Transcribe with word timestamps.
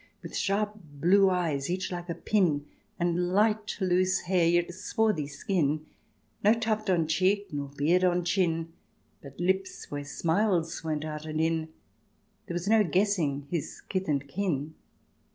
With 0.23 0.35
sharp 0.35 0.79
blue 0.95 1.29
eyes 1.29 1.69
each 1.69 1.91
like 1.91 2.09
a 2.09 2.15
pin, 2.15 2.65
And 2.99 3.33
light 3.33 3.77
loose 3.79 4.21
hair, 4.21 4.47
yet 4.47 4.73
swarthy 4.73 5.27
skin, 5.27 5.85
No 6.43 6.55
tuft 6.55 6.89
on 6.89 7.05
cheek 7.07 7.49
nor 7.51 7.67
beard 7.67 8.03
on 8.03 8.25
chin, 8.25 8.73
But 9.21 9.39
lips 9.39 9.91
where 9.91 10.03
smiles 10.03 10.83
went 10.83 11.05
out 11.05 11.27
and 11.27 11.39
in, 11.39 11.69
There 12.47 12.55
was 12.55 12.67
no 12.67 12.83
guessing 12.83 13.45
his 13.51 13.79
kith 13.89 14.07
and 14.07 14.27
kin. 14.27 14.73